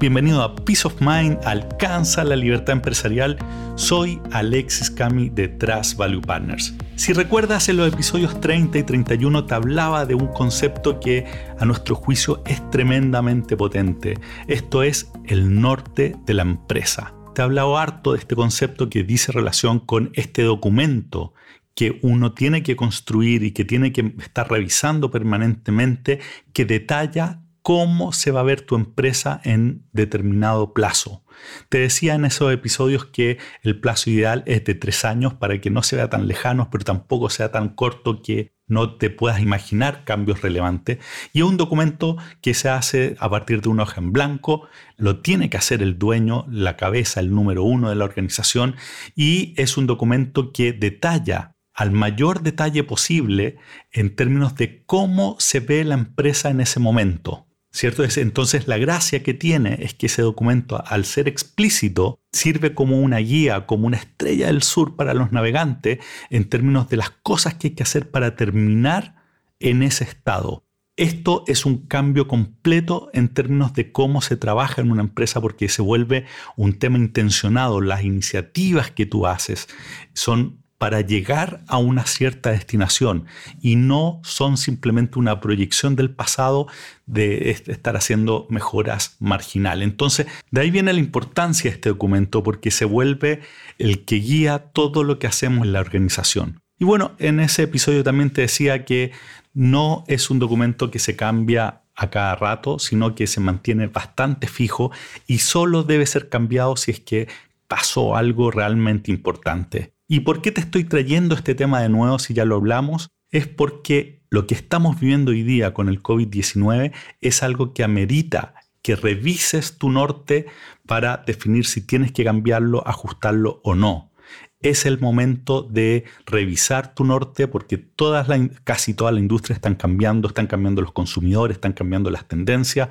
Bienvenido 0.00 0.42
a 0.42 0.56
Peace 0.56 0.88
of 0.88 0.98
Mind, 1.02 1.36
alcanza 1.44 2.24
la 2.24 2.34
libertad 2.34 2.72
empresarial. 2.72 3.36
Soy 3.74 4.18
Alexis 4.30 4.90
Cami 4.90 5.28
de 5.28 5.48
Trust 5.48 5.98
Value 5.98 6.22
Partners. 6.22 6.74
Si 6.96 7.12
recuerdas 7.12 7.68
en 7.68 7.76
los 7.76 7.92
episodios 7.92 8.40
30 8.40 8.78
y 8.78 8.82
31 8.82 9.44
te 9.44 9.54
hablaba 9.54 10.06
de 10.06 10.14
un 10.14 10.28
concepto 10.28 11.00
que 11.00 11.26
a 11.58 11.66
nuestro 11.66 11.96
juicio 11.96 12.42
es 12.46 12.70
tremendamente 12.70 13.58
potente. 13.58 14.18
Esto 14.48 14.82
es 14.82 15.12
el 15.26 15.60
norte 15.60 16.16
de 16.24 16.32
la 16.32 16.44
empresa. 16.44 17.12
Te 17.34 17.42
he 17.42 17.44
hablado 17.44 17.76
harto 17.76 18.12
de 18.12 18.20
este 18.20 18.34
concepto 18.34 18.88
que 18.88 19.04
dice 19.04 19.32
relación 19.32 19.80
con 19.80 20.12
este 20.14 20.44
documento 20.44 21.34
que 21.74 21.98
uno 22.00 22.32
tiene 22.32 22.62
que 22.62 22.74
construir 22.74 23.42
y 23.42 23.52
que 23.52 23.66
tiene 23.66 23.92
que 23.92 24.14
estar 24.18 24.50
revisando 24.50 25.10
permanentemente, 25.10 26.20
que 26.54 26.64
detalla 26.64 27.42
cómo 27.62 28.12
se 28.12 28.30
va 28.30 28.40
a 28.40 28.44
ver 28.44 28.62
tu 28.62 28.74
empresa 28.74 29.40
en 29.44 29.86
determinado 29.92 30.72
plazo. 30.72 31.24
Te 31.68 31.78
decía 31.78 32.14
en 32.14 32.24
esos 32.24 32.52
episodios 32.52 33.06
que 33.06 33.38
el 33.62 33.80
plazo 33.80 34.10
ideal 34.10 34.42
es 34.46 34.64
de 34.64 34.74
tres 34.74 35.04
años 35.04 35.34
para 35.34 35.60
que 35.60 35.70
no 35.70 35.82
se 35.82 35.96
vea 35.96 36.10
tan 36.10 36.26
lejano, 36.26 36.68
pero 36.70 36.84
tampoco 36.84 37.30
sea 37.30 37.50
tan 37.50 37.70
corto 37.70 38.22
que 38.22 38.54
no 38.66 38.96
te 38.96 39.10
puedas 39.10 39.40
imaginar 39.40 40.04
cambios 40.04 40.42
relevantes. 40.42 40.98
Y 41.32 41.40
es 41.40 41.44
un 41.44 41.56
documento 41.56 42.16
que 42.40 42.54
se 42.54 42.68
hace 42.68 43.16
a 43.18 43.28
partir 43.28 43.60
de 43.60 43.68
una 43.68 43.82
hoja 43.82 44.00
en 44.00 44.12
blanco, 44.12 44.68
lo 44.96 45.20
tiene 45.20 45.50
que 45.50 45.56
hacer 45.56 45.82
el 45.82 45.98
dueño, 45.98 46.46
la 46.48 46.76
cabeza, 46.76 47.20
el 47.20 47.34
número 47.34 47.64
uno 47.64 47.90
de 47.90 47.96
la 47.96 48.04
organización, 48.04 48.76
y 49.16 49.54
es 49.56 49.76
un 49.76 49.86
documento 49.86 50.52
que 50.52 50.72
detalla 50.72 51.56
al 51.74 51.90
mayor 51.90 52.42
detalle 52.42 52.84
posible 52.84 53.56
en 53.90 54.14
términos 54.14 54.54
de 54.54 54.84
cómo 54.84 55.36
se 55.38 55.60
ve 55.60 55.82
la 55.84 55.94
empresa 55.94 56.50
en 56.50 56.60
ese 56.60 56.78
momento. 56.78 57.49
¿Cierto? 57.72 58.02
Entonces 58.04 58.66
la 58.66 58.78
gracia 58.78 59.22
que 59.22 59.32
tiene 59.32 59.78
es 59.80 59.94
que 59.94 60.06
ese 60.06 60.22
documento, 60.22 60.82
al 60.86 61.04
ser 61.04 61.28
explícito, 61.28 62.18
sirve 62.32 62.74
como 62.74 62.98
una 63.00 63.18
guía, 63.18 63.66
como 63.66 63.86
una 63.86 63.96
estrella 63.96 64.48
del 64.48 64.62
sur 64.62 64.96
para 64.96 65.14
los 65.14 65.30
navegantes 65.30 65.98
en 66.30 66.48
términos 66.48 66.88
de 66.88 66.96
las 66.96 67.10
cosas 67.10 67.54
que 67.54 67.68
hay 67.68 67.74
que 67.74 67.84
hacer 67.84 68.10
para 68.10 68.34
terminar 68.34 69.14
en 69.60 69.84
ese 69.84 70.02
estado. 70.02 70.64
Esto 70.96 71.44
es 71.46 71.64
un 71.64 71.86
cambio 71.86 72.28
completo 72.28 73.08
en 73.14 73.28
términos 73.28 73.72
de 73.72 73.92
cómo 73.92 74.20
se 74.20 74.36
trabaja 74.36 74.82
en 74.82 74.90
una 74.90 75.02
empresa 75.02 75.40
porque 75.40 75.68
se 75.68 75.80
vuelve 75.80 76.26
un 76.56 76.78
tema 76.78 76.98
intencionado. 76.98 77.80
Las 77.80 78.02
iniciativas 78.04 78.90
que 78.90 79.06
tú 79.06 79.26
haces 79.26 79.68
son 80.12 80.59
para 80.80 81.02
llegar 81.02 81.60
a 81.68 81.76
una 81.76 82.06
cierta 82.06 82.52
destinación 82.52 83.26
y 83.60 83.76
no 83.76 84.18
son 84.24 84.56
simplemente 84.56 85.18
una 85.18 85.38
proyección 85.38 85.94
del 85.94 86.08
pasado 86.08 86.68
de 87.04 87.50
estar 87.50 87.98
haciendo 87.98 88.46
mejoras 88.48 89.14
marginales. 89.20 89.86
Entonces, 89.86 90.26
de 90.50 90.62
ahí 90.62 90.70
viene 90.70 90.94
la 90.94 90.98
importancia 90.98 91.70
de 91.70 91.74
este 91.74 91.90
documento 91.90 92.42
porque 92.42 92.70
se 92.70 92.86
vuelve 92.86 93.42
el 93.76 94.06
que 94.06 94.16
guía 94.16 94.70
todo 94.72 95.04
lo 95.04 95.18
que 95.18 95.26
hacemos 95.26 95.66
en 95.66 95.74
la 95.74 95.80
organización. 95.80 96.62
Y 96.78 96.86
bueno, 96.86 97.12
en 97.18 97.40
ese 97.40 97.64
episodio 97.64 98.02
también 98.02 98.30
te 98.30 98.40
decía 98.40 98.86
que 98.86 99.12
no 99.52 100.04
es 100.08 100.30
un 100.30 100.38
documento 100.38 100.90
que 100.90 100.98
se 100.98 101.14
cambia 101.14 101.82
a 101.94 102.08
cada 102.08 102.36
rato, 102.36 102.78
sino 102.78 103.14
que 103.14 103.26
se 103.26 103.40
mantiene 103.40 103.88
bastante 103.88 104.46
fijo 104.46 104.92
y 105.26 105.40
solo 105.40 105.82
debe 105.82 106.06
ser 106.06 106.30
cambiado 106.30 106.74
si 106.76 106.92
es 106.92 107.00
que 107.00 107.28
pasó 107.68 108.16
algo 108.16 108.50
realmente 108.50 109.10
importante. 109.10 109.92
¿Y 110.12 110.20
por 110.20 110.42
qué 110.42 110.50
te 110.50 110.60
estoy 110.60 110.82
trayendo 110.82 111.36
este 111.36 111.54
tema 111.54 111.80
de 111.80 111.88
nuevo 111.88 112.18
si 112.18 112.34
ya 112.34 112.44
lo 112.44 112.56
hablamos? 112.56 113.10
Es 113.30 113.46
porque 113.46 114.24
lo 114.28 114.48
que 114.48 114.56
estamos 114.56 114.98
viviendo 114.98 115.30
hoy 115.30 115.44
día 115.44 115.72
con 115.72 115.88
el 115.88 116.02
COVID-19 116.02 116.92
es 117.20 117.44
algo 117.44 117.72
que 117.72 117.84
amerita 117.84 118.54
que 118.82 118.96
revises 118.96 119.78
tu 119.78 119.88
norte 119.88 120.46
para 120.84 121.18
definir 121.18 121.64
si 121.64 121.86
tienes 121.86 122.10
que 122.10 122.24
cambiarlo, 122.24 122.82
ajustarlo 122.88 123.60
o 123.62 123.76
no. 123.76 124.10
Es 124.58 124.84
el 124.84 124.98
momento 124.98 125.62
de 125.62 126.02
revisar 126.26 126.92
tu 126.92 127.04
norte 127.04 127.46
porque 127.46 127.78
todas 127.78 128.26
casi 128.64 128.94
toda 128.94 129.12
la 129.12 129.20
industria 129.20 129.54
están 129.54 129.76
cambiando, 129.76 130.26
están 130.26 130.48
cambiando 130.48 130.82
los 130.82 130.90
consumidores, 130.90 131.58
están 131.58 131.72
cambiando 131.72 132.10
las 132.10 132.26
tendencias. 132.26 132.88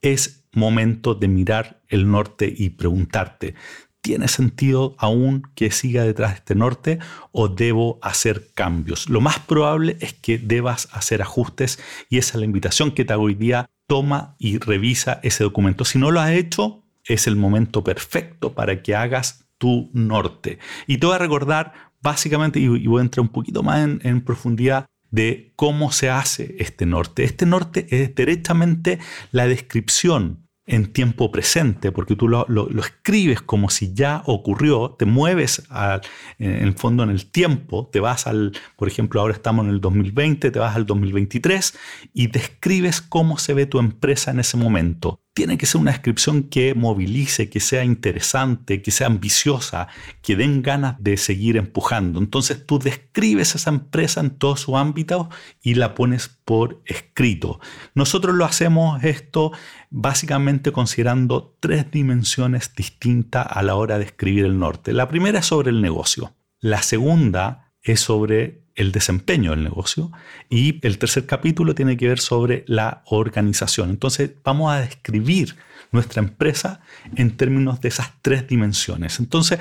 Es 0.00 0.48
momento 0.52 1.14
de 1.14 1.28
mirar 1.28 1.80
el 1.86 2.10
norte 2.10 2.52
y 2.56 2.70
preguntarte, 2.70 3.54
¿Tiene 4.06 4.28
sentido 4.28 4.94
aún 4.98 5.42
que 5.56 5.72
siga 5.72 6.04
detrás 6.04 6.30
de 6.30 6.36
este 6.36 6.54
norte 6.54 7.00
o 7.32 7.48
debo 7.48 7.98
hacer 8.02 8.52
cambios? 8.54 9.08
Lo 9.08 9.20
más 9.20 9.40
probable 9.40 9.96
es 9.98 10.12
que 10.12 10.38
debas 10.38 10.88
hacer 10.92 11.22
ajustes 11.22 11.80
y 12.08 12.18
esa 12.18 12.34
es 12.34 12.38
la 12.38 12.44
invitación 12.44 12.92
que 12.92 13.04
te 13.04 13.12
hago 13.12 13.24
hoy 13.24 13.34
día. 13.34 13.68
Toma 13.88 14.36
y 14.38 14.58
revisa 14.58 15.18
ese 15.24 15.42
documento. 15.42 15.84
Si 15.84 15.98
no 15.98 16.12
lo 16.12 16.20
has 16.20 16.30
hecho, 16.30 16.84
es 17.04 17.26
el 17.26 17.34
momento 17.34 17.82
perfecto 17.82 18.54
para 18.54 18.80
que 18.80 18.94
hagas 18.94 19.44
tu 19.58 19.90
norte. 19.92 20.60
Y 20.86 20.98
te 20.98 21.06
voy 21.06 21.16
a 21.16 21.18
recordar 21.18 21.72
básicamente, 22.00 22.60
y 22.60 22.86
voy 22.86 23.00
a 23.00 23.02
entrar 23.02 23.22
un 23.22 23.32
poquito 23.32 23.64
más 23.64 23.80
en, 23.80 24.00
en 24.04 24.20
profundidad, 24.20 24.86
de 25.10 25.52
cómo 25.56 25.90
se 25.90 26.10
hace 26.10 26.54
este 26.60 26.86
norte. 26.86 27.24
Este 27.24 27.44
norte 27.44 27.88
es 27.90 28.14
directamente 28.14 29.00
la 29.32 29.48
descripción 29.48 30.45
en 30.66 30.92
tiempo 30.92 31.30
presente, 31.30 31.92
porque 31.92 32.16
tú 32.16 32.28
lo, 32.28 32.46
escribes 32.80 33.40
como 33.40 33.70
si 33.70 33.94
ya 33.94 34.22
ocurrió, 34.26 34.96
te 34.98 35.04
mueves 35.04 35.62
en 36.38 36.50
el 36.66 36.74
fondo 36.74 37.04
en 37.04 37.10
el 37.10 37.30
tiempo, 37.30 37.88
te 37.92 38.00
vas 38.00 38.26
al, 38.26 38.52
por 38.76 38.88
ejemplo, 38.88 39.20
ahora 39.20 39.34
estamos 39.34 39.64
en 39.64 39.70
el 39.70 39.80
2020, 39.80 40.50
te 40.50 40.58
vas 40.58 40.74
al 40.74 40.86
2023 40.86 41.78
y 42.12 42.26
describes 42.26 43.00
cómo 43.00 43.38
se 43.38 43.54
ve 43.54 43.66
tu 43.66 43.78
empresa 43.78 44.32
en 44.32 44.40
ese 44.40 44.56
momento 44.56 45.20
tiene 45.36 45.58
que 45.58 45.66
ser 45.66 45.82
una 45.82 45.90
descripción 45.90 46.44
que 46.44 46.74
movilice, 46.74 47.50
que 47.50 47.60
sea 47.60 47.84
interesante, 47.84 48.80
que 48.80 48.90
sea 48.90 49.06
ambiciosa, 49.08 49.86
que 50.22 50.34
den 50.34 50.62
ganas 50.62 50.96
de 50.98 51.18
seguir 51.18 51.58
empujando. 51.58 52.18
Entonces 52.18 52.64
tú 52.64 52.78
describes 52.78 53.54
esa 53.54 53.68
empresa 53.68 54.20
en 54.20 54.30
todo 54.30 54.56
su 54.56 54.78
ámbito 54.78 55.28
y 55.60 55.74
la 55.74 55.94
pones 55.94 56.28
por 56.46 56.80
escrito. 56.86 57.60
Nosotros 57.94 58.34
lo 58.34 58.46
hacemos 58.46 59.04
esto 59.04 59.52
básicamente 59.90 60.72
considerando 60.72 61.54
tres 61.60 61.90
dimensiones 61.90 62.74
distintas 62.74 63.46
a 63.50 63.62
la 63.62 63.74
hora 63.74 63.98
de 63.98 64.06
escribir 64.06 64.46
el 64.46 64.58
norte. 64.58 64.94
La 64.94 65.06
primera 65.06 65.40
es 65.40 65.46
sobre 65.46 65.68
el 65.68 65.82
negocio. 65.82 66.34
La 66.60 66.80
segunda 66.80 67.74
es 67.82 68.00
sobre 68.00 68.65
el 68.76 68.92
desempeño 68.92 69.50
del 69.50 69.64
negocio 69.64 70.12
y 70.48 70.86
el 70.86 70.98
tercer 70.98 71.26
capítulo 71.26 71.74
tiene 71.74 71.96
que 71.96 72.08
ver 72.08 72.20
sobre 72.20 72.64
la 72.68 73.02
organización. 73.06 73.90
Entonces 73.90 74.32
vamos 74.44 74.72
a 74.72 74.80
describir 74.80 75.56
nuestra 75.90 76.22
empresa 76.22 76.80
en 77.16 77.36
términos 77.36 77.80
de 77.80 77.88
esas 77.88 78.12
tres 78.22 78.46
dimensiones. 78.46 79.18
Entonces, 79.18 79.58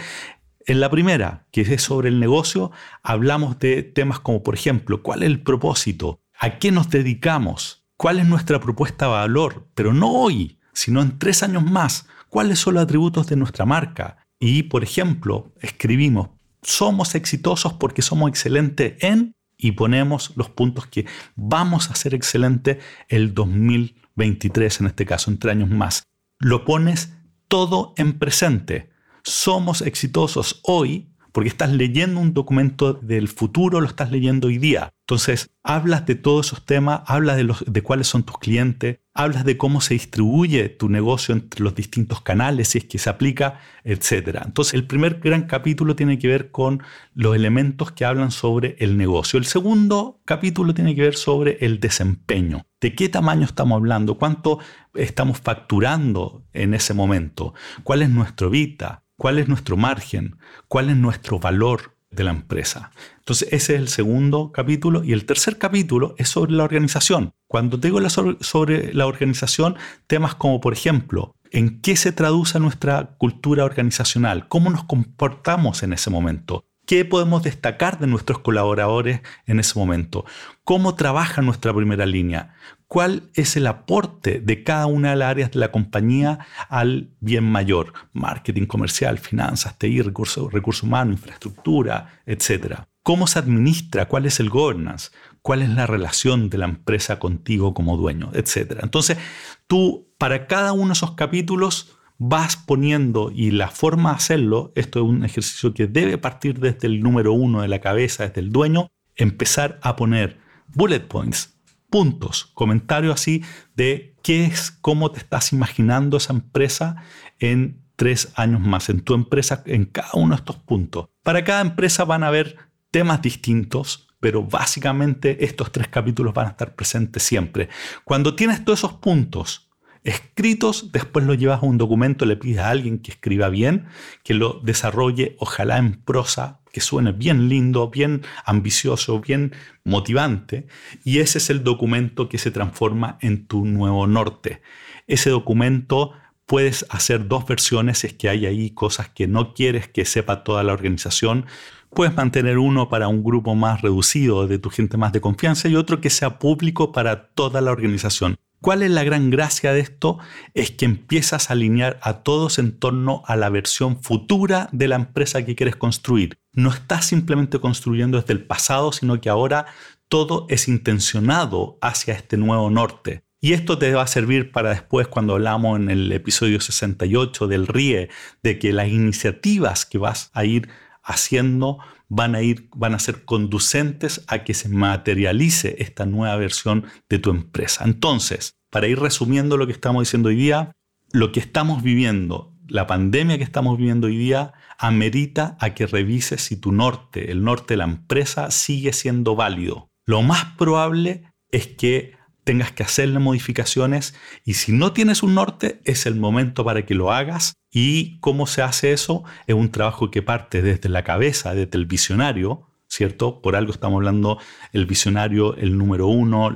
en 0.67 0.79
la 0.79 0.89
primera, 0.89 1.45
que 1.51 1.61
es 1.61 1.81
sobre 1.81 2.09
el 2.09 2.19
negocio, 2.19 2.71
hablamos 3.03 3.59
de 3.59 3.83
temas 3.83 4.19
como, 4.19 4.43
por 4.43 4.55
ejemplo, 4.55 5.01
cuál 5.01 5.23
es 5.23 5.27
el 5.27 5.41
propósito, 5.41 6.19
a 6.39 6.57
qué 6.57 6.71
nos 6.71 6.89
dedicamos, 6.89 7.85
cuál 7.97 8.19
es 8.19 8.27
nuestra 8.27 8.59
propuesta 8.59 9.05
de 9.05 9.11
valor, 9.11 9.67
pero 9.75 9.93
no 9.93 10.11
hoy, 10.11 10.59
sino 10.73 11.01
en 11.01 11.17
tres 11.19 11.43
años 11.43 11.63
más, 11.63 12.07
cuáles 12.29 12.59
son 12.59 12.73
los 12.73 12.83
atributos 12.83 13.27
de 13.27 13.35
nuestra 13.35 13.65
marca. 13.65 14.17
Y, 14.39 14.63
por 14.63 14.83
ejemplo, 14.83 15.53
escribimos 15.61 16.29
somos 16.65 17.15
exitosos 17.15 17.73
porque 17.73 18.01
somos 18.01 18.29
excelentes 18.29 19.01
en 19.01 19.35
y 19.57 19.71
ponemos 19.73 20.33
los 20.35 20.49
puntos 20.49 20.87
que 20.87 21.05
vamos 21.35 21.89
a 21.89 21.95
ser 21.95 22.13
excelentes 22.13 22.77
el 23.07 23.33
2023, 23.33 24.81
en 24.81 24.87
este 24.87 25.05
caso, 25.05 25.31
entre 25.31 25.51
años 25.51 25.69
más. 25.69 26.03
Lo 26.39 26.65
pones 26.65 27.13
todo 27.47 27.93
en 27.97 28.19
presente. 28.19 28.89
Somos 29.23 29.81
exitosos 29.81 30.59
hoy 30.63 31.11
porque 31.31 31.49
estás 31.49 31.71
leyendo 31.71 32.19
un 32.19 32.33
documento 32.33 32.93
del 32.93 33.27
futuro, 33.27 33.81
lo 33.81 33.87
estás 33.87 34.11
leyendo 34.11 34.47
hoy 34.47 34.57
día. 34.57 34.89
Entonces, 35.01 35.49
hablas 35.63 36.05
de 36.05 36.15
todos 36.15 36.47
esos 36.47 36.65
temas, 36.65 37.01
hablas 37.07 37.35
de, 37.35 37.43
los, 37.43 37.63
de 37.65 37.81
cuáles 37.81 38.07
son 38.07 38.23
tus 38.23 38.37
clientes, 38.37 38.99
hablas 39.15 39.45
de 39.45 39.57
cómo 39.57 39.81
se 39.81 39.95
distribuye 39.95 40.67
tu 40.69 40.89
negocio 40.89 41.33
entre 41.33 41.63
los 41.63 41.73
distintos 41.73 42.21
canales, 42.21 42.67
si 42.67 42.79
es 42.79 42.83
que 42.83 42.99
se 42.99 43.09
aplica, 43.09 43.59
etc. 43.85 44.41
Entonces, 44.45 44.73
el 44.73 44.85
primer 44.85 45.19
gran 45.19 45.43
capítulo 45.43 45.95
tiene 45.95 46.19
que 46.19 46.27
ver 46.27 46.51
con 46.51 46.83
los 47.13 47.35
elementos 47.35 47.93
que 47.93 48.05
hablan 48.05 48.29
sobre 48.29 48.75
el 48.79 48.97
negocio. 48.97 49.39
El 49.39 49.45
segundo 49.45 50.21
capítulo 50.25 50.73
tiene 50.73 50.93
que 50.93 51.01
ver 51.01 51.15
sobre 51.15 51.57
el 51.61 51.79
desempeño. 51.79 52.67
¿De 52.81 52.93
qué 52.93 53.07
tamaño 53.07 53.45
estamos 53.45 53.77
hablando? 53.77 54.17
¿Cuánto 54.17 54.59
estamos 54.93 55.39
facturando 55.39 56.45
en 56.53 56.73
ese 56.73 56.93
momento? 56.93 57.53
¿Cuál 57.83 58.01
es 58.01 58.09
nuestro 58.09 58.49
vida? 58.49 59.05
cuál 59.17 59.39
es 59.39 59.47
nuestro 59.47 59.77
margen, 59.77 60.37
cuál 60.67 60.89
es 60.89 60.97
nuestro 60.97 61.39
valor 61.39 61.94
de 62.11 62.23
la 62.23 62.31
empresa. 62.31 62.91
Entonces 63.19 63.49
ese 63.51 63.75
es 63.75 63.79
el 63.81 63.87
segundo 63.87 64.51
capítulo 64.51 65.03
y 65.03 65.13
el 65.13 65.25
tercer 65.25 65.57
capítulo 65.57 66.15
es 66.17 66.29
sobre 66.29 66.53
la 66.53 66.63
organización. 66.63 67.33
Cuando 67.47 67.77
digo 67.77 67.99
sobre 68.09 68.93
la 68.93 69.07
organización, 69.07 69.75
temas 70.07 70.35
como 70.35 70.61
por 70.61 70.73
ejemplo, 70.73 71.35
¿en 71.51 71.81
qué 71.81 71.95
se 71.95 72.11
traduce 72.11 72.59
nuestra 72.59 73.15
cultura 73.17 73.65
organizacional? 73.65 74.47
¿Cómo 74.47 74.69
nos 74.69 74.83
comportamos 74.83 75.83
en 75.83 75.93
ese 75.93 76.09
momento? 76.09 76.65
¿Qué 76.85 77.03
podemos 77.03 77.41
destacar 77.41 77.97
de 77.97 78.05
nuestros 78.05 78.39
colaboradores 78.39 79.21
en 79.47 79.59
ese 79.59 79.77
momento? 79.79 80.23
¿Cómo 80.63 80.93
trabaja 80.93 81.41
nuestra 81.41 81.73
primera 81.73 82.05
línea? 82.05 82.53
¿Cuál 82.87 83.23
es 83.33 83.55
el 83.55 83.65
aporte 83.65 84.39
de 84.39 84.63
cada 84.63 84.85
una 84.85 85.09
de 85.09 85.15
las 85.15 85.29
áreas 85.31 85.51
de 85.51 85.59
la 85.59 85.71
compañía 85.71 86.45
al 86.69 87.09
bien 87.19 87.43
mayor? 87.43 87.93
Marketing 88.13 88.67
comercial, 88.67 89.17
finanzas, 89.17 89.79
TI, 89.79 90.03
recursos 90.03 90.53
recurso 90.53 90.85
humanos, 90.85 91.15
infraestructura, 91.15 92.21
etc. 92.27 92.81
¿Cómo 93.01 93.25
se 93.25 93.39
administra? 93.39 94.07
¿Cuál 94.07 94.27
es 94.27 94.39
el 94.39 94.49
governance? 94.51 95.09
¿Cuál 95.41 95.63
es 95.63 95.69
la 95.69 95.87
relación 95.87 96.51
de 96.51 96.59
la 96.59 96.65
empresa 96.65 97.17
contigo 97.17 97.73
como 97.73 97.97
dueño? 97.97 98.29
Etcétera. 98.33 98.81
Entonces, 98.83 99.17
tú 99.65 100.13
para 100.19 100.45
cada 100.45 100.71
uno 100.71 100.87
de 100.87 100.93
esos 100.93 101.11
capítulos 101.11 101.94
vas 102.17 102.55
poniendo 102.55 103.31
y 103.33 103.51
la 103.51 103.69
forma 103.69 104.11
de 104.11 104.15
hacerlo, 104.17 104.71
esto 104.75 104.99
es 104.99 105.05
un 105.05 105.25
ejercicio 105.25 105.73
que 105.73 105.87
debe 105.87 106.17
partir 106.17 106.59
desde 106.59 106.87
el 106.87 107.01
número 107.01 107.33
uno 107.33 107.61
de 107.61 107.67
la 107.67 107.79
cabeza, 107.79 108.27
desde 108.27 108.41
el 108.41 108.51
dueño, 108.51 108.89
empezar 109.15 109.79
a 109.81 109.95
poner 109.95 110.39
bullet 110.67 111.01
points, 111.01 111.57
puntos, 111.89 112.45
comentarios 112.53 113.13
así 113.13 113.43
de 113.75 114.15
qué 114.23 114.45
es, 114.45 114.71
cómo 114.71 115.11
te 115.11 115.19
estás 115.19 115.53
imaginando 115.53 116.17
esa 116.17 116.33
empresa 116.33 117.03
en 117.39 117.81
tres 117.95 118.31
años 118.35 118.61
más, 118.61 118.89
en 118.89 119.01
tu 119.01 119.13
empresa, 119.13 119.63
en 119.65 119.85
cada 119.85 120.09
uno 120.13 120.35
de 120.35 120.39
estos 120.39 120.57
puntos. 120.57 121.07
Para 121.23 121.43
cada 121.43 121.61
empresa 121.61 122.03
van 122.03 122.23
a 122.23 122.27
haber 122.27 122.57
temas 122.91 123.21
distintos, 123.21 124.07
pero 124.19 124.43
básicamente 124.43 125.45
estos 125.45 125.71
tres 125.71 125.87
capítulos 125.87 126.33
van 126.33 126.47
a 126.47 126.51
estar 126.51 126.75
presentes 126.75 127.23
siempre. 127.23 127.69
Cuando 128.03 128.35
tienes 128.35 128.63
todos 128.65 128.79
esos 128.79 128.93
puntos 128.93 129.64
escritos, 130.05 130.91
después 130.91 131.25
lo 131.25 131.33
llevas 131.33 131.61
a 131.61 131.65
un 131.65 131.77
documento, 131.77 132.25
le 132.25 132.37
pides 132.37 132.59
a 132.59 132.69
alguien 132.69 132.99
que 132.99 133.11
escriba 133.11 133.49
bien, 133.49 133.87
que 134.23 134.33
lo 134.33 134.61
desarrolle, 134.63 135.35
ojalá 135.39 135.77
en 135.77 135.93
prosa, 135.93 136.61
que 136.71 136.79
suene 136.79 137.11
bien 137.11 137.49
lindo, 137.49 137.89
bien 137.89 138.21
ambicioso, 138.45 139.19
bien 139.19 139.53
motivante, 139.83 140.67
y 141.03 141.19
ese 141.19 141.39
es 141.39 141.49
el 141.49 141.63
documento 141.63 142.29
que 142.29 142.37
se 142.37 142.51
transforma 142.51 143.17
en 143.21 143.47
tu 143.47 143.65
nuevo 143.65 144.07
norte. 144.07 144.61
Ese 145.07 145.31
documento 145.31 146.11
puedes 146.45 146.85
hacer 146.89 147.27
dos 147.27 147.45
versiones 147.47 147.99
si 147.99 148.07
es 148.07 148.13
que 148.13 148.29
hay 148.29 148.45
ahí 148.45 148.69
cosas 148.71 149.09
que 149.09 149.27
no 149.27 149.53
quieres 149.53 149.87
que 149.87 150.05
sepa 150.05 150.43
toda 150.43 150.63
la 150.63 150.73
organización. 150.73 151.45
Puedes 151.89 152.15
mantener 152.15 152.57
uno 152.57 152.89
para 152.89 153.07
un 153.07 153.23
grupo 153.23 153.55
más 153.55 153.81
reducido 153.81 154.47
de 154.47 154.59
tu 154.59 154.69
gente 154.69 154.97
más 154.97 155.13
de 155.13 155.21
confianza 155.21 155.67
y 155.67 155.75
otro 155.75 156.01
que 156.01 156.09
sea 156.09 156.39
público 156.39 156.91
para 156.91 157.29
toda 157.29 157.61
la 157.61 157.71
organización. 157.71 158.35
¿Cuál 158.65 158.81
es 158.81 158.89
la 158.89 159.03
gran 159.03 159.29
gracia 159.29 159.73
de 159.73 159.79
esto? 159.79 160.17
Es 160.55 160.71
que 160.71 160.85
empiezas 160.85 161.51
a 161.51 161.53
alinear 161.53 161.99
a 162.01 162.23
todos 162.23 162.57
en 162.57 162.71
torno 162.71 163.21
a 163.27 163.35
la 163.35 163.49
versión 163.49 164.01
futura 164.01 164.69
de 164.71 164.87
la 164.87 164.95
empresa 164.95 165.45
que 165.45 165.55
quieres 165.55 165.75
construir. 165.75 166.39
No 166.51 166.71
estás 166.71 167.05
simplemente 167.05 167.59
construyendo 167.59 168.19
desde 168.19 168.33
el 168.33 168.43
pasado, 168.43 168.91
sino 168.91 169.21
que 169.21 169.29
ahora 169.29 169.67
todo 170.07 170.47
es 170.49 170.67
intencionado 170.67 171.77
hacia 171.79 172.15
este 172.15 172.37
nuevo 172.37 172.71
norte. 172.71 173.23
Y 173.39 173.53
esto 173.53 173.77
te 173.77 173.93
va 173.93 174.01
a 174.01 174.07
servir 174.07 174.51
para 174.51 174.71
después 174.71 175.07
cuando 175.07 175.33
hablamos 175.33 175.79
en 175.79 175.91
el 175.91 176.11
episodio 176.11 176.59
68 176.59 177.45
del 177.45 177.67
RIE, 177.67 178.09
de 178.41 178.57
que 178.57 178.73
las 178.73 178.87
iniciativas 178.87 179.85
que 179.85 179.99
vas 179.99 180.31
a 180.33 180.43
ir 180.43 180.69
haciendo 181.03 181.77
van 182.09 182.35
a 182.35 182.41
ir, 182.41 182.69
van 182.75 182.93
a 182.93 182.99
ser 182.99 183.25
conducentes 183.25 184.23
a 184.27 184.43
que 184.43 184.53
se 184.53 184.69
materialice 184.69 185.75
esta 185.79 186.05
nueva 186.05 186.35
versión 186.37 186.85
de 187.09 187.19
tu 187.19 187.29
empresa. 187.29 187.83
Entonces, 187.85 188.53
para 188.69 188.87
ir 188.87 188.99
resumiendo 188.99 189.57
lo 189.57 189.67
que 189.67 189.73
estamos 189.73 190.03
diciendo 190.03 190.29
hoy 190.29 190.35
día, 190.35 190.71
lo 191.11 191.31
que 191.31 191.39
estamos 191.39 191.81
viviendo, 191.83 192.53
la 192.67 192.87
pandemia 192.87 193.37
que 193.37 193.43
estamos 193.43 193.77
viviendo 193.77 194.07
hoy 194.07 194.17
día, 194.17 194.53
amerita 194.77 195.57
a 195.59 195.73
que 195.73 195.87
revises 195.87 196.41
si 196.41 196.57
tu 196.57 196.71
norte, 196.71 197.31
el 197.31 197.43
norte 197.43 197.73
de 197.73 197.77
la 197.77 197.85
empresa, 197.85 198.51
sigue 198.51 198.91
siendo 198.93 199.35
válido. 199.35 199.89
Lo 200.05 200.21
más 200.21 200.45
probable 200.57 201.31
es 201.51 201.67
que 201.67 202.15
tengas 202.43 202.71
que 202.71 202.83
hacerle 202.83 203.19
modificaciones 203.19 204.13
y 204.43 204.53
si 204.53 204.71
no 204.71 204.93
tienes 204.93 205.23
un 205.23 205.33
norte 205.33 205.81
es 205.83 206.05
el 206.05 206.15
momento 206.15 206.63
para 206.63 206.85
que 206.85 206.93
lo 206.93 207.11
hagas 207.11 207.53
y 207.75 208.17
cómo 208.21 208.47
se 208.47 208.61
hace 208.61 208.93
eso 208.93 209.25
es 209.47 209.53
un 209.53 209.69
trabajo 209.69 210.09
que 210.09 210.21
parte 210.21 210.61
desde 210.61 210.87
la 210.87 211.03
cabeza, 211.03 211.53
desde 211.53 211.77
el 211.77 211.85
visionario, 211.85 212.69
¿cierto? 212.87 213.41
Por 213.41 213.57
algo 213.57 213.73
estamos 213.73 213.97
hablando, 213.97 214.39
el 214.71 214.85
visionario, 214.85 215.57
el 215.57 215.77
número 215.77 216.07
uno, 216.07 216.55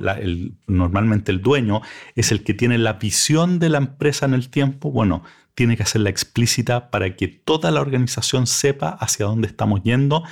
normalmente 0.66 1.30
el 1.30 1.42
dueño, 1.42 1.82
es 2.16 2.32
el 2.32 2.42
que 2.42 2.54
tiene 2.54 2.78
la 2.78 2.94
visión 2.94 3.58
de 3.58 3.68
la 3.68 3.76
empresa 3.76 4.24
en 4.24 4.32
el 4.32 4.48
tiempo. 4.48 4.90
Bueno, 4.90 5.22
tiene 5.54 5.76
que 5.76 5.82
hacerla 5.82 6.08
explícita 6.08 6.90
para 6.90 7.14
que 7.16 7.28
toda 7.28 7.70
la 7.70 7.82
organización 7.82 8.46
sepa 8.46 8.88
hacia 8.88 9.26
dónde 9.26 9.46
estamos 9.46 9.82
yendo 9.82 10.24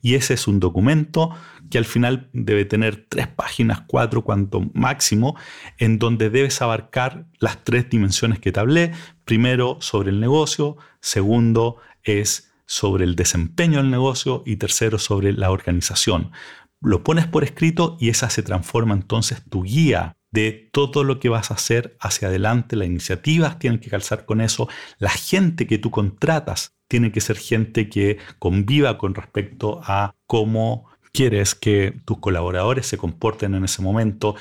y 0.00 0.14
ese 0.14 0.34
es 0.34 0.46
un 0.46 0.60
documento 0.60 1.34
que 1.70 1.78
al 1.78 1.84
final 1.84 2.30
debe 2.32 2.64
tener 2.64 3.06
tres 3.08 3.26
páginas, 3.26 3.82
cuatro 3.88 4.22
cuanto 4.22 4.60
máximo, 4.74 5.34
en 5.78 5.98
donde 5.98 6.30
debes 6.30 6.62
abarcar 6.62 7.26
las 7.40 7.64
tres 7.64 7.90
dimensiones 7.90 8.38
que 8.38 8.52
te 8.52 8.60
hablé. 8.60 8.92
Primero 9.26 9.78
sobre 9.80 10.10
el 10.10 10.20
negocio, 10.20 10.76
segundo 11.00 11.78
es 12.04 12.52
sobre 12.64 13.02
el 13.02 13.16
desempeño 13.16 13.78
del 13.78 13.90
negocio 13.90 14.44
y 14.46 14.54
tercero 14.54 15.00
sobre 15.00 15.32
la 15.32 15.50
organización. 15.50 16.30
Lo 16.80 17.02
pones 17.02 17.26
por 17.26 17.42
escrito 17.42 17.96
y 17.98 18.08
esa 18.08 18.30
se 18.30 18.44
transforma 18.44 18.94
entonces 18.94 19.42
tu 19.50 19.64
guía 19.64 20.16
de 20.30 20.70
todo 20.72 21.02
lo 21.02 21.18
que 21.18 21.28
vas 21.28 21.50
a 21.50 21.54
hacer 21.54 21.96
hacia 21.98 22.28
adelante. 22.28 22.76
Las 22.76 22.86
iniciativas 22.86 23.58
tienen 23.58 23.80
que 23.80 23.90
calzar 23.90 24.26
con 24.26 24.40
eso. 24.40 24.68
La 24.98 25.10
gente 25.10 25.66
que 25.66 25.78
tú 25.78 25.90
contratas 25.90 26.76
tiene 26.86 27.10
que 27.10 27.20
ser 27.20 27.36
gente 27.36 27.88
que 27.88 28.18
conviva 28.38 28.96
con 28.96 29.16
respecto 29.16 29.80
a 29.82 30.14
cómo 30.28 30.88
quieres 31.12 31.56
que 31.56 32.00
tus 32.04 32.18
colaboradores 32.18 32.86
se 32.86 32.96
comporten 32.96 33.56
en 33.56 33.64
ese 33.64 33.82
momento. 33.82 34.36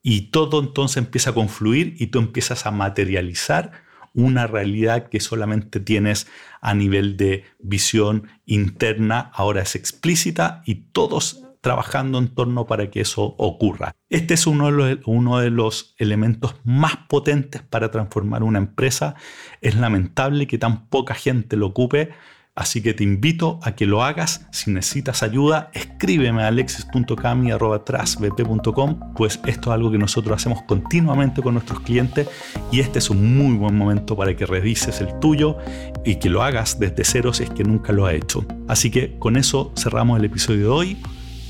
Y 0.00 0.30
todo 0.30 0.60
entonces 0.60 0.98
empieza 0.98 1.30
a 1.30 1.34
confluir 1.34 1.96
y 1.98 2.06
tú 2.06 2.20
empiezas 2.20 2.66
a 2.66 2.70
materializar 2.70 3.87
una 4.14 4.46
realidad 4.46 5.08
que 5.08 5.20
solamente 5.20 5.80
tienes 5.80 6.26
a 6.60 6.74
nivel 6.74 7.16
de 7.16 7.44
visión 7.58 8.28
interna, 8.46 9.30
ahora 9.34 9.62
es 9.62 9.74
explícita 9.74 10.62
y 10.64 10.76
todos 10.92 11.44
trabajando 11.60 12.18
en 12.18 12.28
torno 12.28 12.66
para 12.66 12.90
que 12.90 13.00
eso 13.00 13.34
ocurra. 13.36 13.92
Este 14.10 14.34
es 14.34 14.46
uno 14.46 14.66
de, 14.66 14.72
los, 14.72 14.98
uno 15.06 15.38
de 15.38 15.50
los 15.50 15.94
elementos 15.98 16.54
más 16.64 16.96
potentes 17.08 17.62
para 17.62 17.90
transformar 17.90 18.42
una 18.42 18.58
empresa. 18.58 19.14
Es 19.60 19.74
lamentable 19.74 20.46
que 20.46 20.58
tan 20.58 20.88
poca 20.88 21.14
gente 21.14 21.56
lo 21.56 21.66
ocupe. 21.66 22.10
Así 22.58 22.82
que 22.82 22.92
te 22.92 23.04
invito 23.04 23.60
a 23.62 23.76
que 23.76 23.86
lo 23.86 24.02
hagas. 24.02 24.44
Si 24.50 24.72
necesitas 24.72 25.22
ayuda, 25.22 25.70
escríbeme 25.74 26.42
a 26.42 26.48
alexis.cami.com, 26.48 29.14
pues 29.14 29.38
esto 29.46 29.70
es 29.70 29.74
algo 29.74 29.92
que 29.92 29.98
nosotros 29.98 30.36
hacemos 30.36 30.64
continuamente 30.64 31.40
con 31.40 31.54
nuestros 31.54 31.78
clientes 31.80 32.26
y 32.72 32.80
este 32.80 32.98
es 32.98 33.10
un 33.10 33.38
muy 33.38 33.56
buen 33.56 33.76
momento 33.76 34.16
para 34.16 34.34
que 34.34 34.44
revises 34.44 35.00
el 35.00 35.20
tuyo 35.20 35.56
y 36.04 36.16
que 36.16 36.30
lo 36.30 36.42
hagas 36.42 36.80
desde 36.80 37.04
cero 37.04 37.32
si 37.32 37.44
es 37.44 37.50
que 37.50 37.62
nunca 37.62 37.92
lo 37.92 38.06
ha 38.06 38.12
hecho. 38.12 38.44
Así 38.66 38.90
que 38.90 39.16
con 39.20 39.36
eso 39.36 39.72
cerramos 39.76 40.18
el 40.18 40.24
episodio 40.24 40.58
de 40.58 40.68
hoy. 40.68 40.96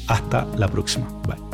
Hasta 0.09 0.47
la 0.59 0.69
próxima. 0.69 1.09
Bye. 1.27 1.48